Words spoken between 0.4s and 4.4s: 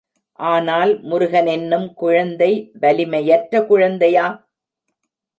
ஆனால் முருகனென்னும் குழந்தை வலிமையற்ற குழந்தையா?